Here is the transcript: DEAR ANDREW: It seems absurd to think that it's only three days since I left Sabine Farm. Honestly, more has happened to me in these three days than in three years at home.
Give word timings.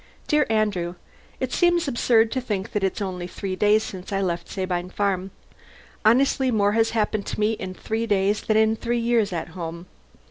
DEAR 0.27 0.47
ANDREW: 0.49 0.95
It 1.39 1.53
seems 1.53 1.87
absurd 1.87 2.31
to 2.31 2.41
think 2.41 2.71
that 2.71 2.83
it's 2.83 3.03
only 3.03 3.27
three 3.27 3.55
days 3.55 3.83
since 3.83 4.11
I 4.11 4.19
left 4.19 4.49
Sabine 4.49 4.89
Farm. 4.89 5.29
Honestly, 6.03 6.49
more 6.49 6.71
has 6.71 6.89
happened 6.89 7.27
to 7.27 7.39
me 7.39 7.51
in 7.51 7.73
these 7.73 7.81
three 7.83 8.07
days 8.07 8.41
than 8.41 8.57
in 8.57 8.75
three 8.75 8.97
years 8.97 9.31
at 9.31 9.49
home. 9.49 9.85